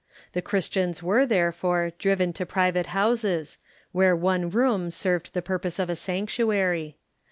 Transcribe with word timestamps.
The 0.33 0.41
Christians 0.41 1.03
were, 1.03 1.27
therefore, 1.27 1.91
driven 1.99 2.33
to 2.33 2.43
pri 2.47 2.71
vate 2.71 2.87
houses, 2.87 3.59
where 3.91 4.15
one 4.15 4.49
room 4.49 4.89
served 4.89 5.33
the 5.35 5.43
purpose 5.43 5.77
of 5.77 5.91
a 5.91 5.95
sanctuary. 5.95 6.97